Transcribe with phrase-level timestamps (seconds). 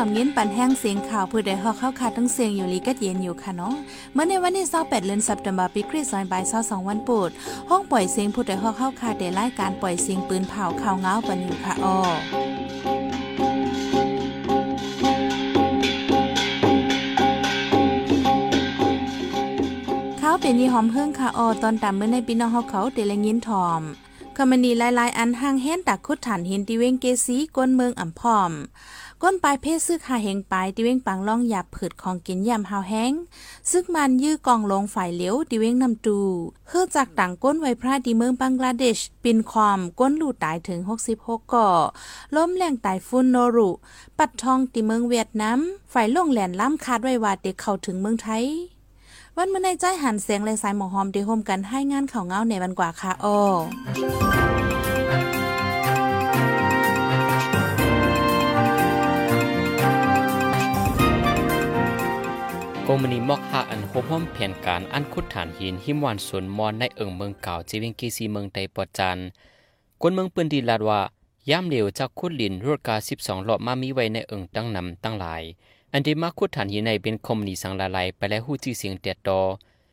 [0.00, 3.74] อมเยินปันแห้งเสียงข่าวเพื่อได้ฮอกเข้าคาทั้งเสียงอยู่ลีกัดเย็นอยู่ค่ะเนาะ
[4.12, 7.30] เมื่อในวันที่28เดือนสัปดาห์ปีคริสต์ศักราช22วันปุด
[7.70, 11.98] ห้องปล่อยเสียงผู้ใดฮอกเข้าคาได้รายการปล่อยเสียงปืนเผาข่าวเงาปันอยู่ค่ะอ้อ
[20.18, 23.82] เขาเป็นยี่หอมเฮืองค่ะออตอนตามเมื่อในปีน้องเขาเขาเดลยินทอม
[24.36, 28.52] คอมมนีหลายๆ อันห่างเห็นตักคุดฐานหินติเวงเกซีก้นเมืองอ่ำพอม
[29.22, 33.12] ก้นปลายเพศซึกหาเฮงปลายติเว้งปังล่องหยาบผืดของกินยำหาวแห้ง
[33.70, 36.18] ซึกมันยื้อกองลงฝ่ายเหลียวติเว้งนำตู
[36.68, 40.80] เฮือจากต่างก้นไวพระดีเมืองบังกลาเดชปินความก้นหลูตายถึง
[41.14, 41.68] 66ก่อ
[42.36, 43.70] ล้มแรงตายฟุนโนรุ
[44.18, 45.58] ปัดทองติเมืองเวียดนาม
[45.92, 48.44] ฝ่ายล่งแหลนล้ำคาดไว้ว่าเด็กเข้าถึงเมืองไทย
[49.36, 53.38] วันเมื่อในใจหันเสียงเลยสายหมอหอมเดโฮมกันให้งานข่าวเงาในวันกว่าค่ะอ้อ
[62.90, 69.18] กมณีมอกหาอันโฮมห้อมแผนการอันคุดฐานหินหิมวันสวนมอนในเอิงเมืองเก่าจีเวงกีซีเมืองไตปอจัน
[70.00, 71.00] กวนเมืองปืนดีลาดว่า
[71.50, 75.42] ย่ำเหลวจากคุดลินรถกา12หลอบมามีไว้ในเอิงตั้งนำตั้งหลาย
[75.92, 79.42] อันที่มาคุดฐานหินในเป็นคอมนีสังลาไลไปแล้วหู้จีเสียงเตียดดอ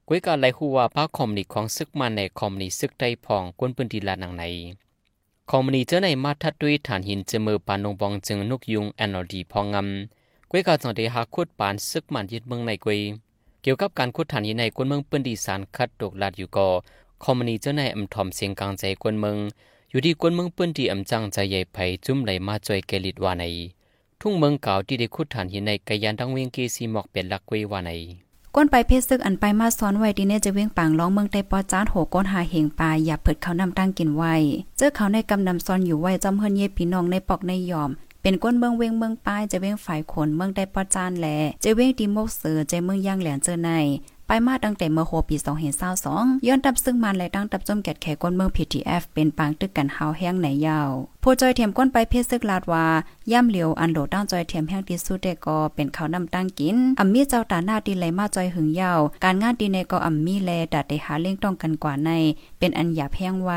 [0.07, 4.43] กวยกาไลหูว่าพระคอมนีของซึกมันในคอมนีซึกไตพองกวนปืนดีลาดนังใน
[5.49, 10.14] คอมนีเจอในมาทัดด้วยฐานหินเจมือปานงบองจึงนุกยุงแอนอดีพองงำ
[10.57, 12.99] วยกาจังเดหาคุดปานซึกมันยึดเมืองในกวย
[13.61, 16.67] เกี่ยวกับการคุดฐานหินในกวนเมืองปืนดีสารคัดตกลาดอยู่ก่อ
[17.23, 19.37] คอมนีเจอในอำทอมเสียงกลางใจกวนเมือง
[19.91, 23.43] อยู่ที่กวนเมืองปืนดีอำจังใจใหญ่ไผจุ่มไหลมาจอยแกลิดว่าใน
[24.21, 27.91] ทุ่งเมืองเก่าที่ได้คุดฐานหินในกยันดังเวียงกีซีหมอกเป็นลักเวว่าใน
[28.55, 34.35] ก้นไปเพศซึกอันไปมาซ้อนไว้ดีเนจะเวียงปางร้องเมืองไต้ปอจานโหก้นหาเหงปลาอย่าเผิดเขานำตั้งกินไว้
[34.77, 37.91] เจอเขาในกำนำซ้อนอยู่ไว้จอมเฮินเย่พี่น้องในปอกในยอม
[38.25, 41.27] เป็นก้นเมืองเวงเมืองป้ายจะเวงฝ่ายขนเมืองได้ปอจานแหล
[41.63, 43.69] จะเวงดีโมกเสือจะเมืองย่างแหลนเจอใน
[44.27, 45.35] ไปมาตั้งแต่เมื่อโฮปี
[45.91, 50.89] 2022ย้อนตับซึ่งมันและตั้งตับจมแกดแขกก้นเมือง PTF เป็นปางตึกกันหาแห้งไหนยาว
[51.23, 52.85] ผู้จอยเทียมก้นไปเพศซึกลาดว่า
[53.31, 62.09] ย่ำเหลียวอันโหลตั้งจอยเทียมแห้งที่สุดเดก็เป็นเขานำตั้งกินอัมมีเจ้าตาหน้าดีไหลมาจอยหึงยาว การงานดีในก็อัมมีแลดัดได้หาเล่งต้องกันกว่าใน
[62.59, 63.51] เป็นอันหยาบแห้งไว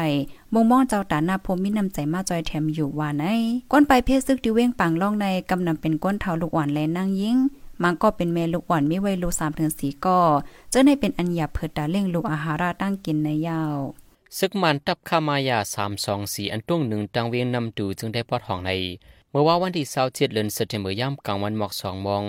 [0.52, 3.24] มงมองเจ้าตาหน้าพมมีน้ำใจมาจอยแถมอยู่ว่าใน
[3.72, 7.38] ก้นไปเพศซึกดิเว้งปังล่องในกำนำเป็นก้นเท้าลูกอ่อนแลนั่งยิง
[7.82, 10.18] มันก็เป็นเมลูกอ่อนมีไว้ลูสามถึงสี่ก็
[10.70, 13.76] เจ้าในเป็นอันหยาเพิดดาเล่งลูกอาหาราตั้งกินในยาว
[14.38, 18.70] ซึกมันตับขามายาสามสองสี่อันตุ้งหนึ่งตังเวียงนำดูจึงได้ปอดห้องใน
[19.30, 22.24] เมื่อว่าวันที่เศร้าเจ็ดเดือนสิงหาคมย่ำกลางวันหมอกสองมอง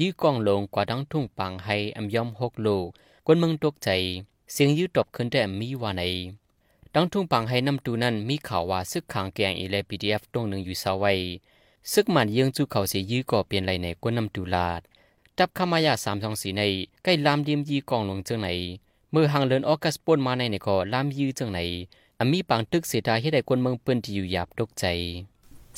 [0.00, 2.84] ยื้อกองลงกว่าดังทุ่งปังให้อำย่อมหกลูก
[3.26, 3.88] กวนเมืองตกใจ
[4.52, 6.02] เสียงยื้อตบขึ้นแต่มีว่าใน
[6.94, 11.12] ดังทุ่งปังให้นำดูนั้นมีข่าวว่าซึกขางแกงอีเลปีดีเอฟตรงหนึ่งอยู่เสาไว้
[11.92, 14.80] ซึกมันยืงจูเขาเสียยื้อก่อเปลี่ยนไรในกวนนำดูลาด
[15.38, 16.62] จับขมายาสามสองสีใน
[17.02, 18.48] ใกล้ลามเดียมยีกองหลงเจิงไหน
[19.12, 21.58] เมื่อหางเลินออกัสปนมาในในก็ลามยื้อเจิงไหน
[22.18, 24.84] อามีปังตึกเสียดายให้ได้คนเมืองเปิ้นที่อยู่หยาบตกใจ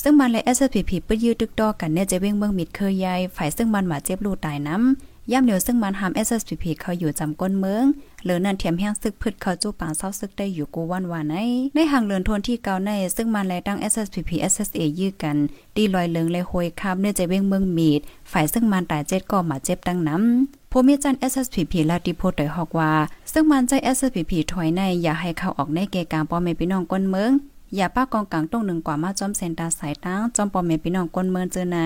[0.02, 7.84] ซึ่งมันและ SPP ปื้ยื้อตึกดอกันเนี่ยจะเว้งเมืองมิดเคยใหญ่ฝ่ายซึ่งมันมาเจ็บลูตายน้ำย่ำเหนียวซึ่งมันหาม SPP เขาอยู่จำก้นเมือง
[8.22, 11.36] เหลือนั่นเทียมแห้งซึกพืชเขาจู้ปางเศร้าซึกได้อยู่กูวันวานใน
[11.74, 15.36] ในห่างเลือนทนที่เก่าใน ซึ่งมันแลตั้ง SSPP SSA ยื้อกัน
[15.76, 18.00] ดีลอยเลิงเลยโหยคาบเนื่อจะเว้งเมืองมีด
[18.32, 22.92] ฝ่ายซึ่งมันตายเจ็ดก็มาเจ็บตั้งน้ำผู้มีจัน SSPP ลาดิโพดโดยฮอกว่า
[23.32, 27.32] ซึ่งมันใจ SSPP ถอยในอย่าให้เข้าออกในเกกางป้อมแม่พี่น้องก้นเมือง
[27.76, 31.78] อย่าป้ากองกลางตรงหนึ่งกว่ามาจอมเซนตาสายตั้งจอมปอมเมพี่น้องก้นเมืองเจอไหน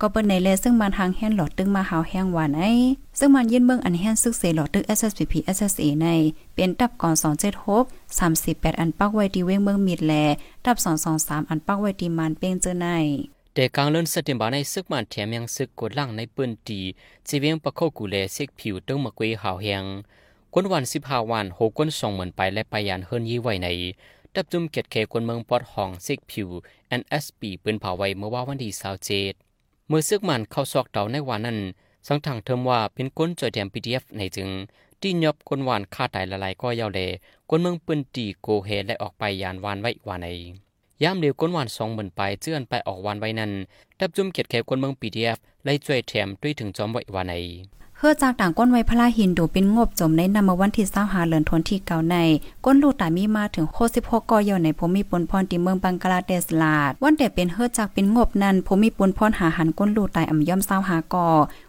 [0.00, 2.62] ก็เปิ้นในเลซึ่งมันทางแห้งหลอดตึงมาหาวแห้งหวานไอ
[3.18, 6.08] ซึ่งมันยื่นเมืองอันแห้งซึกเสหลอดตึก SSPP SSA ใน
[6.54, 7.14] เป็นตับก่อน
[7.66, 10.12] 276 38 อันปักไว้ที่เว้งเมืองมิดแล
[10.64, 10.76] ตับ
[11.12, 12.86] 223 อันปักไว้ที่มันเป้งเจอไหน
[13.54, 16.80] แต่กลางเลินสติมบาในซึกมันแถมยังซึกกดล่างในปืนตี
[17.28, 19.84] จีเวียงปะเข้ากูแลเซกผิวตึงมะกวยหาวแหง
[20.52, 23.68] กวนวัน15วันหกวนส่งเหมือนไปและไปยานเฮิรนยี่ไว้ใน
[24.34, 26.48] ดับจุมเกตเคคนเมืองปอดห้องซิกผิว
[27.00, 29.34] NSP ปืนเผาไว้เมื่อว่าวันที่สาวเจด
[29.88, 31.58] เมื่อซึกมันเข้าซอกเต่าในวันนั้น
[32.08, 34.48] สังทังเทิมว่าเป็นก้นจอยแดม PDF ในจึง
[35.00, 37.00] ที่ยบคนวานฆ่าตายละลายก็ยาวเล
[37.50, 40.26] คนเมืองปืนตีโกเฮและออกไปยานวานไว้วานใน
[41.02, 43.52] ยามเดียวก้นวานสองเหมือนไปเจื้อนไปออกวานไว้นั้น
[43.98, 47.34] ดับจุ่มเกียดแขกคนเมือง PDF ไล่จ่วยแถมด้วยถึงจอมไว้วานใน
[48.04, 52.16] เพื่อจากต่างก้นไว้พระหินดูเป็นงบจมในนำมาวันที่เศร้าหาเหลือนทนที่เก่าใน
[52.64, 61.28] ก้นลูกตามีมาถึงโคสิบหกกอยในผมมีปนพรที่เมืองบังกลาเทศลาด วันแต่เป็นเฮือจากเป็นงบนั้นผมมีปนพรหาหันก้นลูกตายอ่ำย่อมเศร้าหากอ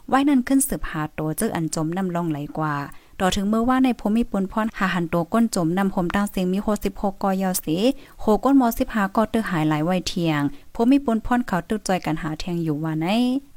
[0.09, 2.75] ไว้นั้นขึ้นสืบหาโตเจออันจมน้ำลองไหลกว่า
[3.19, 7.77] ต่อถึงเมื่อว่าในภูมิปนพรหาหันโตก้นจมนำผมตั้งเสียงมีโคสิบหกกอยอสี
[8.19, 10.41] โคก้นมอสิบหากอเตอหายหลายไวเทียง
[10.77, 13.07] ผู้มีปนพรเขาตึกจอยกันหาแทงอยู่ว่าไหน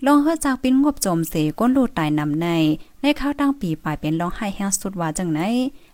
[0.07, 2.49] ลองเฮือจากปิ้นงบจมเสก้นลูตายนำใน
[3.03, 5.41] ในข้าวตั้งปีปลายเป็นร้องไห้แห้งสุดว่าจังไหน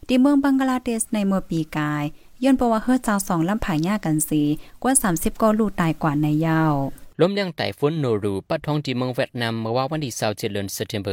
[0.06, 2.04] ที่เมืองบังกลาเทศในเมื่อปีกาย
[2.42, 4.42] ย้อนเพราะว่าเฮือจากสองลำผายากันสี
[4.82, 6.74] กว่า 30ก็ลูตายกว่าในยาว
[7.20, 11.10] ลมยังไต้ฝนโนรูปัดท้องที่เมืองเวียดนามเมื่อว่าวันที่27เดือนสิงหาคม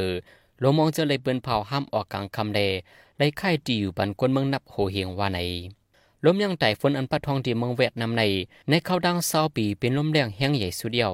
[0.62, 2.60] ลมมองจะเลยเปิ้นเผาห้ามออกกลางคำเล
[3.18, 5.40] ไล่ไข่ตีอยู่บันกวนเมืองนับโหเฮียงว่าไหน
[6.25, 8.23] ลมยังไต้ฝุ่นอันพัดทองที่เมืองเวียดนามใน
[8.69, 11.13] ในเข้าดังเศร้าปีเป็นลมแรงแห้งใหญ่สุดเดียว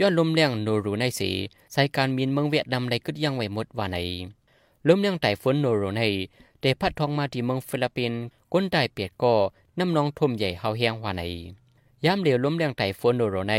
[0.00, 1.30] ย้อนลมแรงโนรูในสี
[1.72, 3.96] ใส่การมีนเมืองเวียดนามในกึดยังไว้หมดว่าไหน
[4.88, 6.02] ลมยังไต้ฝุ่นโนรูใน
[6.60, 8.20] ได้พัดทองมาที่เมืองฟิลิปปินส์
[8.52, 9.34] ก้นได้เปียดก็
[9.78, 11.22] น้ำนองท่มใหญ่เฮาแห้งว่าไหน
[12.04, 13.54] ยามเหลียวลมแรงไต้ฝุ่นโนรูใน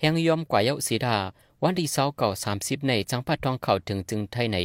[0.00, 1.16] แห้งย่อมกว่าเยาสีดา
[1.62, 4.58] วันที่เศร้าเก่าสามสิบในจังพัดทองเขาถึงจึงไทยใน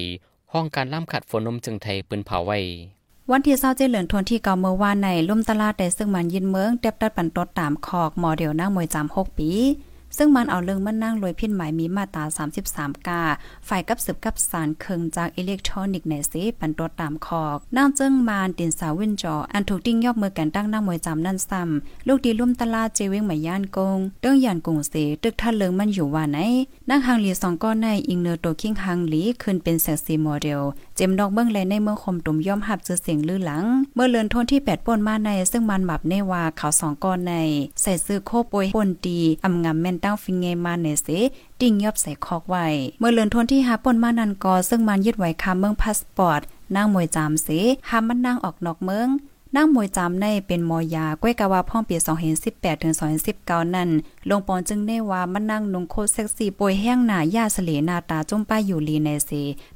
[0.54, 2.60] ห้องการล่ำขัดฝนนมจึงไทยปืนเผาไว้
[3.30, 9.50] วันที่เศร้าเจเหลือนทวนที่เก่าเมื่อวานในลุ่มตลาดได้ซึ่งมันยินเมืองเต็บตัดปันตดตามคอกหมอเดียวนั่งมวยจำหกปี
[10.18, 12.24] ซึ่งมันเอาเรื่องมันนั่งรวยพินหมายมีมาตรา
[12.66, 13.22] 33 กา
[13.68, 26.38] ฝ่ายกับสืบกับสารเคิงจากอิเล็กทรอนิกส์ในสิปันตัวตามคอกนางเจิ้งมานตินสาววินจอ อันถูกติ้งยอบมือกันตั้งหน้ามวยจำนั่นซ้ำลูกดีลุ่มตลาดเจเวงหมายย่านกงเรื่องยานกงเสตึกท่าเลิงมันอยู่ว่าไหน
[26.90, 30.62] นางฮังหลีสองก้อนในอิงเนอร์โตคิงฮังหลีขึ้นเป็นแซกซีโมเดล
[31.04, 33.64] จมดอกเบิ้งแลในเมืองคมตุ่มย่อมหับจือเสียงลือหลัง
[33.96, 37.34] เมื่อเลือนทนที่แปดป่นมาใน ซึ่งมันหมับเนวาเขาสองก้อนใน
[37.82, 41.08] ใส่ซื้อโคปวยป่นดีอำงำแม่นตั้งฟิงเงมาเนเส
[41.62, 42.68] ติ่งยอบใส่คอกไว้
[43.00, 46.42] เมื่อเลือนทนที่หาป่นมานันกอซึ่งมันยึดไว้คาเมืองพาสปอร์ต
[46.76, 47.48] นางมวยจามเส
[47.90, 49.10] หามันนางออกนอกเมือง
[49.56, 51.96] นางมวยจามในเป็นมอยาก้วยกะว่าพ่องปี
[52.40, 52.94] 2018ถึง
[53.34, 53.90] 2019 นั่น
[54.30, 59.32] ลงปอนจึงได้ว่ามันนั่งนุงโคเซ็กซี่ป่วยแห้งหน้ายาเสลนาตาจุ่มป้ายอยู่ลีในเส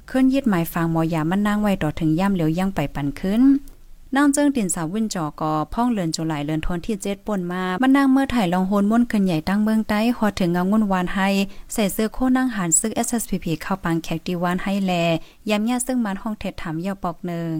[0.09, 3.41] ขึ้นยึดหมายฟังมอยามันนั่งไว้ต่อถึงย่ำเหลียวยังไปปันขึ้น
[4.15, 11.29] นางเจิ้งตินสาววินจอกอพ่องเลือนจุไหลเลือนทนที่เจ็ดป่นมามันนางเมื่อถ่ายลองโฮนม่นขึ้นใหญ่ตั้งเมืองใต้ฮอถึงเงางุ่นวานให้
[11.73, 14.93] ใส่เสื้อโคนั่งหันซึก SSPP เข้าปังแขกดีวานให้แล
[15.49, 17.53] ยำยาซึ่งมันห้องเท็ดถามยาวปอกหนึ่ง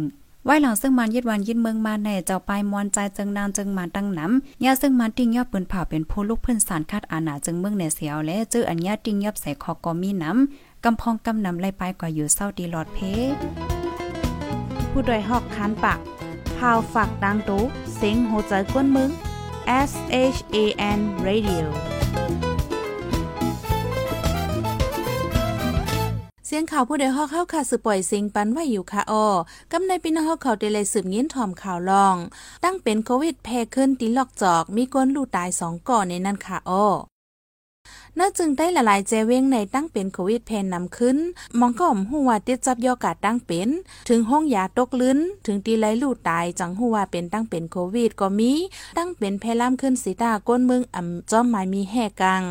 [0.47, 12.97] ไว้หลังซึ่งมันยึดวันยึดเมืองมาในเจ้าปลายมอนใจจึงนางจึงมันตั้งน้ำยาซึ่งมันติ้งยอบปืนเผาเป็นผู้ลูกเพื่อนสารคาดอาณาจึงเมืองในเสียวและเจออัญญาติ้งยอบใส่คอกอมีน้ำกำพองกำนำไล่ไปกว่าอยู่เศร้าดีหลอดเพ
[14.92, 16.00] ผู้ดยหอกคานปาก
[16.57, 17.62] พาวฝากดังตู้
[17.95, 19.09] เซ็งโหใจกวนมึง
[19.89, 19.92] S
[20.36, 20.57] H A
[20.97, 21.65] N Radio
[26.57, 29.30] สียงข่าวผู้ใดฮอกเข้าค่ะสืบปล่อยเสียงปันไว้อยู่ค่ะออ
[29.72, 32.16] กำในปีนฮอกเขาเดเลยสืบยินถ่อมข่าวลอง
[32.63, 36.86] ตั้งเป็นโควิดแพร่ขึ้นตีลอกจอก มีก้นลูตายสองก่อนในนั้นค่ะออ
[38.19, 41.17] น่าจึงได้ละลายเจเว้งในตั้งเป็นโควิดเพนนำขึ้น
[41.59, 43.69] มองก็อมหัวติดจับยอกาดตั้งเป็น
[44.09, 48.51] ถึงห้องยาตกลื้น ถึงตีไหลลูดตายจังหัวเป็นตั้งเป็นโควิดก็มี
[48.97, 52.44] ตั้งเป็นแพล่ามขึ้นสีตาก้นเมืองอ่ำจอมหมายมีแห่กัง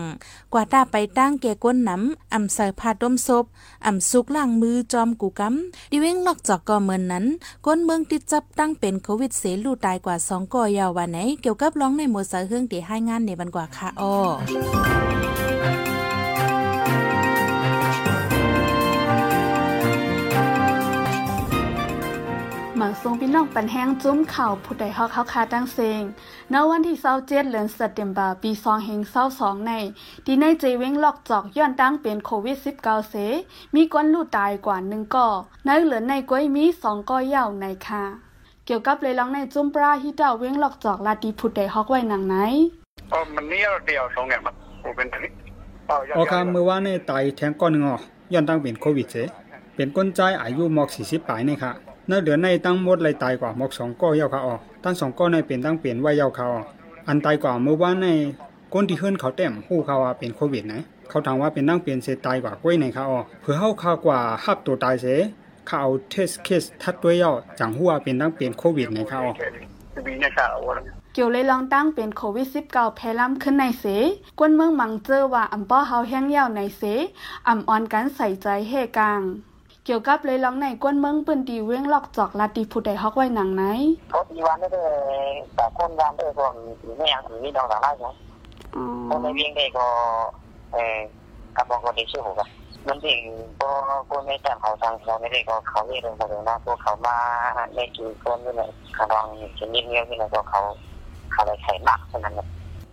[0.53, 3.45] กว่าตาไปตั้งแก่ก้นน้ำอ่ำใส่ผ้าต้มศพ
[3.87, 7.25] อ่ำสุกล่างมือจอมกูกำดิเว้งนอกจากก็เหมือนนั้น
[7.67, 14.15] ก้นเมืองติดจับตั้งเป็นโควิดเสลูตายกว่าสองก่อยาววันไหนเกี่ยวกับร้องในหมวดสายเฮืองที่ให้งานในบันกว่าค่ะอ้อ
[22.79, 26.03] หมังทรงพี่น้องปันแห้งจุ้มข่าวผู้ใดฮอกเฮาคาตั้งเซง
[26.53, 28.51] ณวันที่27เดือนสิงหาคมปี
[29.09, 29.73] 2022ใน
[30.25, 33.15] ที่ในเจเว้งลอกจอกย้อนตั้งเป็นโควิด 19 เส
[33.75, 35.29] มีคนลูกตายกว่า1ก่อ
[35.65, 38.05] ในเหลือในก้อยมี2ก่อยาวในค่ะ
[38.67, 42.35] เกี่ยวกับเลยลองในจุ้มปลาฮิตาเว้งลอกจอกลาดีผู้ใดฮอกไว้หนังไหน
[43.13, 45.44] อ๋อมันนี่เดียวสองอย่างมันเป็นนี้
[46.17, 47.99] โอคเมื่อวานในตายแทงก้อนหนึ่งอ๋อ
[48.33, 49.17] ย้อนตั้งเป็นโควิดเส
[49.75, 51.73] เป็นก้นใจอายุหมอก40ปลายนี่ค่ะ
[52.09, 56.61] ในเดือนในตั้งหมดเลยตายกว่าหมกสองก้อยาวขาออตั้งสองก้อในเป็นตั้งเปลี่ยนไว้ยาวขาออ
[57.09, 58.07] อันตายกว่าเมื่อวานใน
[58.73, 65.07] ก้นที่ขึ้นเขาเต็มหู้เขาว่าเป็นโควิดนะเขาถามว่าเป็นตั้งเปลี่ยนเสตายกว่าก้อยในขาออเพื่อเข้าข่าวกว่าฮับตัวตายเส
[65.67, 69.33] เขาเอาเทสเคสทัดด้วยย่อจังหัวเป็นตั้งเปลี่ยนโควิดในขาออ
[71.17, 73.85] เกี่ยวเลยลองตั้งเป็นโควิด 19 แพร่ล้ำขึ้นในเส
[74.39, 76.83] กวนเมืองมังเจอว่าอำป้อเฮาแห้งยาวในเส
[77.49, 79.21] อำอ่อนกันใส่ใจเฮกลาง
[79.85, 83.63] เกี่ยวกับเลยลองในก้นเมืองปืนตีเว้งหลอกจอกลาตีผู้ใดฮอกไว้หนังไหน
[84.11, 84.79] เขาตีวันได้เล
[85.27, 86.45] ยแต่คนยามได้ก็
[86.99, 88.11] ไม่อยากถือดองสาระใช่
[89.09, 89.87] คนในเวียงได้ก็
[90.73, 90.99] เออ
[91.57, 92.49] กระบอกก็ได้ชื่อผมกัน
[92.87, 93.21] มันถึง
[93.61, 93.71] ก็
[94.09, 96.09] คนไม่แต่เขาทางเขาไม่ได้ก็เขาเรียกเร
[96.41, 97.17] งนะพวกเขามา
[97.75, 99.27] ในกี่คนนี่เลยขรอง
[99.59, 100.63] ชนิดเงี้ยนี่เลยก็เขา
[101.35, 102.35] เขาเลยใส่หนักฉะนั้น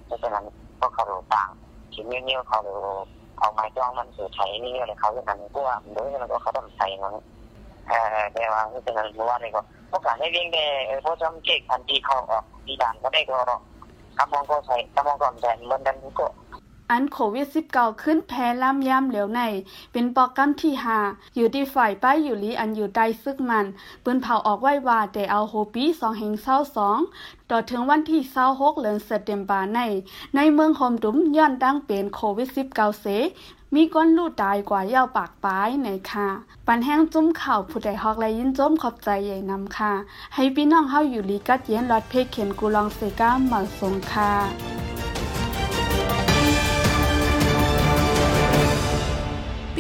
[0.06, 0.46] เพราะฉะนั้น
[0.80, 1.50] พวกเขาดูต่าง
[1.94, 2.76] ชนิดเงี้ยเขาดู
[3.40, 7.14] เอาไม้จ้องมันสือใช้นี่อะไรเขาจะทำกูว่าโดยแล้วก็เขาต้องใช้มัน
[7.90, 10.64] เออแต่ว่าที่เป็นอะไรว่าเลยก็พวกการให้เลี้ยงได้
[11.06, 13.58] พวกจำเก่งทันทีเขาออกดีด่านก็ได้ก็รอ
[14.18, 16.26] กำมองก็ใส่กำมองก่อนแต่เมือนกันก็
[16.92, 19.42] อันโควิด -19 ขึ้นแพ้ล่ำย่ำเหลวใน
[19.92, 21.00] เป็นปอกกัมที่หา
[21.36, 23.66] อยู่ที่ฝ่ายป้ายอยู่ลีอันอยู่ใต้ซึกมัน
[24.04, 27.00] ปืนเผาออกไว้ว่าแต่เอาโฮปีสองเฮงเศร้าสอง
[27.50, 29.80] ต่อถึงวันที่เศร้าหกเดือนเซตเดมบาใน
[30.36, 33.06] ในเมืองโฮมดุมย้อนดังเป็นโควิด -19 เส
[33.76, 36.28] มีก้นลูดตายกว่าเย้าปากปลายในค่ะ
[36.68, 39.94] ปันแห้งจุ้มข่าวผู้ใดฮอกและยินจมขอบใจใหญ่นำค่ะ
[40.36, 44.81] ให้พี่น้องเฮาอยู่ลีกัดเย็นรอดเพกเข็นกูลองเซก้าหมาสงค่ะ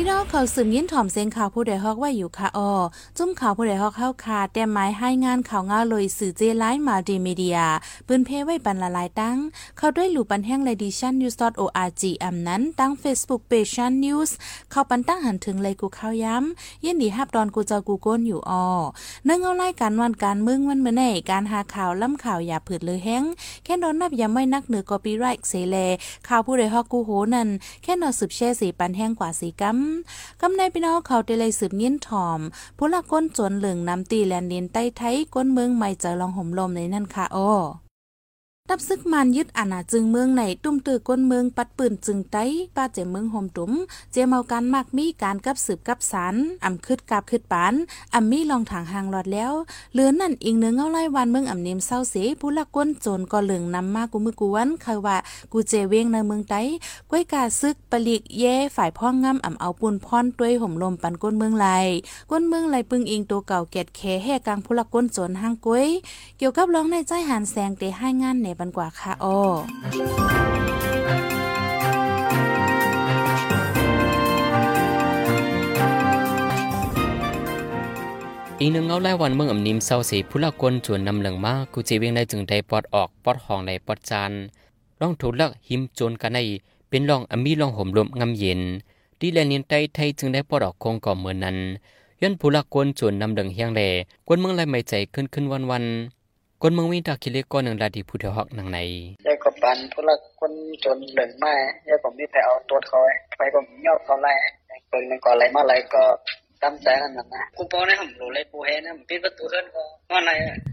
[0.04, 2.72] พี่น้องเขาสืบยินถ่อมเสียงข่าวผู้ใดฮอกว่าอยู่ค่ะออ
[3.18, 7.60] จุ้มข่าวผู้ใดฮอกเข้าคาแต่หมายให้งานข่าวงาเลยสื่อเจไลฟ์มาดีมีเดีย
[8.08, 9.38] ปืนเพไว้บรรละลายตั้ง
[9.78, 14.36] เขาด้วยหลู่ปันแห้งเลดิชันนิวส์ .org อำนั้นตั้ง Facebook p a g e นิวส์
[14.72, 18.68] เข้าปันตั้งหันถึงเลยกูเข้าย้ำยินดีฮับดอนกูเจ้ากูก้นอยู่ออ
[19.26, 23.24] เนื่องเอาไล่การวันการมึงวันเมื่อไหนการหาข่าวล้ำข่าวอย่าผืดเลยแห้ง
[23.64, 25.78] แค่โดนนับยาไม่นักเหนือกอปีไรเสเล
[26.28, 27.50] ข่าวผู้ใดฮอกกูโหนั่น
[27.84, 29.91] แค่นอสืบแช่สีปันแห้งกว่าสีกัม
[30.42, 32.40] กำในพี่น้องเขาได้เลยสืบยินถอม
[32.78, 37.52] ผู้ละก้นจวนเหลืองน้ำตีแลนดินใต้ไทยก้นเมืองใหม่เจอลองห่มลมในนั่นค่ะอ้อ
[38.74, 43.72] ตับซึกมันยึดอาณาจึงเมืองในตุ้มตือก้นเมืองปัดปืนจึงไต้ป้าเจเมืองห่มตุ้ม
[44.12, 47.74] เจเมาการมากมีการกับสืบกับสารอ่ำคืดกาบคืดปาน
[48.14, 49.54] อ่ำมีลองทางหางหลอดแล้ว
[49.94, 55.18] เหลือนั่นอีกเนื้อเงาไล่วันเมืองอ่ำเนมเศร้าเสผู้ละก้นโจรก็เหลืองนำมากูมือกูวันคยว่า
[55.52, 56.62] กูเจเวงในเมืองไต้
[57.10, 61.68] ก้วยกาซึกปลีกเย่ฝ่ายพ่องงำอ่ำเอาปูนพรด้วยห่มลมปันก้นเมืองไหล
[62.32, 65.88] ก้นเมืองไหลปึงอิงตัวเก่าเกตแคแห่กลางผู้ละก้นโจรห้างก้วย
[66.38, 69.38] เกี่ยวกับร้องในใจหันแสงเตให้งานในบันกว่าค่ะอ้อ
[78.60, 84.32] อีกหนึ่งเงาแลวันเมืองอำนิมเศร้าสีผู้ละกนจวนนำเหลืองมากกูจีเวียงได้จึงได้ปอดออกปอดห้องในปอดจาน
[85.00, 86.40] ร้องถูกลักหิมโจนกันใน
[86.90, 88.62] เป็นรองอมีรองห่มลมงำเย็น
[89.20, 91.58] ดีแลนินไตไทยจึงได้ปอดออกคงก่อเมือนนั้น
[92.22, 93.82] ย้อนผู้ละกนจวนนำเหลืองเฮียงแล
[94.28, 95.84] กวนเมืองไรไม่ใจขึ้นขึ้นวันวัน
[96.64, 98.80] คนเมืองวินตาคิเลก้อนหนึ่งลาดีผู้เทหอกหนังใน
[99.28, 100.52] ยายก็ปันพวกละคน
[100.84, 101.54] จนเหลืองมา
[101.88, 104.34] ยายผมมีแต่เอาตัวคอยไปผมยอดเขาไล่
[104.90, 106.04] เปิดมันก่อนอะไรมาอะไรก็
[106.64, 110.32] ตั้งใจนั่นนะกูปอเนี่ยผมรู้เลยกูเห็นนะปิดประตูขึ้นก็ว่าอะไร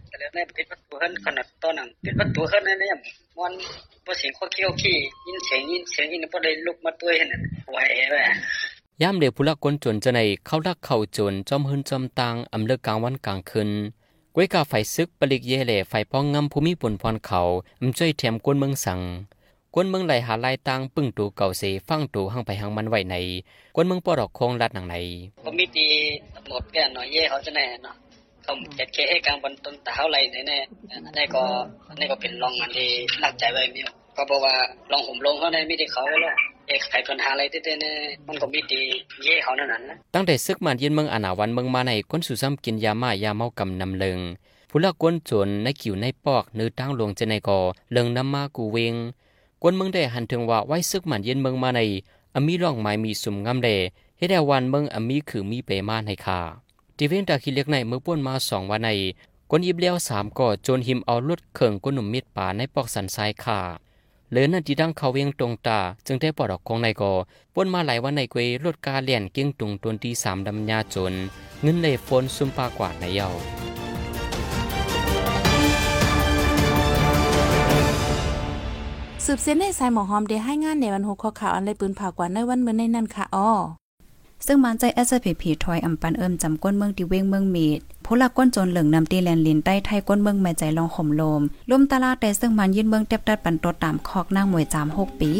[0.09, 2.97] แต่แล้วเนี่ยปิดประตูขึ้นขนาดตอนนั้นปิดประตูขึ้นเนี่ย
[3.39, 3.53] มัน
[4.05, 7.29] พอเสียงข้อเคี้ยวขี้ยินเสียงยินเสียงยินพอได้ลุกมาตัวเห็น
[7.71, 7.79] ไหว
[8.13, 8.23] แม่
[9.03, 13.71] ยามเดียวผู้ละคนจนจะในเข้าลักเข้าจนจอมหืนจอมตังอำเลิกกลางวันกลางคืน
[14.41, 17.41] ก้วยกาไฟซึกปลิกเยเลไฟป้องงำภูมิปุ่นพรเขา
[17.81, 19.01] อำจ้อยแถมกวนเมืองสัง
[19.75, 23.17] กวนเมืองไหลหาลายตังปึ้งตูเก่าเสฟังตูหังไปหังมันไว้ใน
[23.75, 24.97] กวนเมืองปอดอกคงลัดหนังใน
[25.45, 25.87] ผมมีตี
[26.49, 27.95] หมดแก่หน่อยเย่เขาจะแน่เนาะ
[28.43, 31.43] เขาเจ็ดเคให้กลางบนต้นตาเท่าไรแน่ๆนี่ก็
[31.99, 32.89] นี่ก็เป็นรองมันที่
[33.21, 33.81] หลักใจไว้มี
[34.17, 34.55] ก็บอกว่า
[34.93, 36.37] ลองห่มลงเขาได้ไม่ได้เขาแล้ว
[36.69, 37.97] เอกไขปัญหาอะไรเต้ๆเนี่ย
[38.29, 38.83] มันก็มีดี
[39.25, 44.21] เย่เขานั่นน่ะตั้งแต่ซึกมันเย็นเมืองอนาวันเมืองมาในคนสุซ้ำกินยามายาเมากำนำเลิง
[44.71, 47.61] ผู้ละกวนจนในขิวในปอกเนื้อตั้งลงจะในกอ
[47.93, 48.95] เลิงน้ำมากูเวง
[49.63, 51.81] กวนเมืองได้หันถึงว่าไว้ซึกมันเย็นเมืองมาใน
[52.35, 53.69] อมีร่องไม้มีสุ่มงามเด
[54.19, 56.41] เฮ็ดวันเมืองอมีคือมีเปมาในคา
[56.97, 58.89] ทีเวนตาคิเล็กในเมื่อป่วนมาสองวันใน
[59.51, 63.61] กวนยิบเลี้ยวสามก่อจนหิมเอาลดเข่งกวนหนุ่มมิดป่าในปอกสันทรายขา
[64.31, 67.13] เหลือนันที่ดังเขาเวียงตรงตา จึงได้ปอดออกของนายกอ
[67.55, 71.15] ป้นมาหลายวันในกวยรถกาเลียนเกี้ยงตุงตนที่สามดำยาจน
[71.63, 73.29] เงินเลยฝนซุ่มปากว่าในเยา
[79.25, 83.51] สืบเส้นในสายหมอหอมได้ให้งานในวันหกข้อข่าวอันไรปืนผ่ากว่าในวันเมื่อในนั่นค่ะอ้อ
[84.47, 91.41] ซึ่งมันใจ SPP ถอยอำปันเอิมจำก้นเมืองที่เว้งเมืองเมดผู้ลักก้นจนเหลืองนำตีแลนลินใต้ไทยก้นเมืองแม่ใจลองข่มลม
[91.71, 95.33] ลมตลาดแต่ซึ่งมันยืนเมืองเต็บตัดปันตดตามคอกนางมวยจามหกปี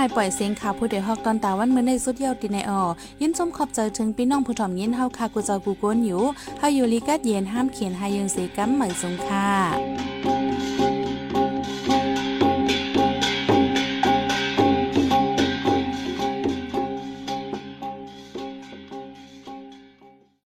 [0.00, 2.82] ายปล่อยเสียงข่าวผู้เดือดฮอกตอนตาวันเมื่อในสุดเยาวติในออ
[3.20, 6.22] ยินชมขอบใจถึงพี่น้องผู้ถ่อมยินเฮาคากูเจ้ากูโกนอยู่
[6.58, 10.07] เฮาอยู่ลีกัดเย็นห้ามเขียนหายังเสกัมเหมยสงค่ะ